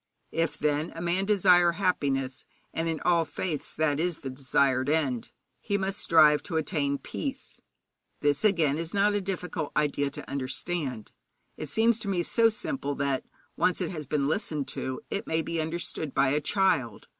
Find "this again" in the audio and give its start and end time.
8.19-8.79